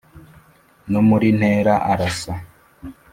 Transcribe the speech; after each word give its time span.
no 0.91 0.99
muri 1.09 1.27
ntera 1.37 1.73
arasa. 1.91 2.33